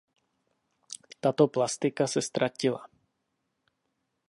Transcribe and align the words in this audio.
Tato 1.25 1.47
plastika 1.57 2.07
se 2.15 2.25
ztratila. 2.29 2.83